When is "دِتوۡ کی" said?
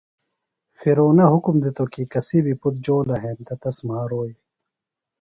1.63-2.03